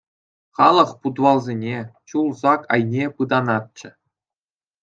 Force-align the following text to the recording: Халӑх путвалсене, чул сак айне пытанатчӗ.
Халӑх 0.55 0.91
путвалсене, 1.01 1.77
чул 2.07 2.27
сак 2.41 2.61
айне 2.73 3.05
пытанатчӗ. 3.17 3.89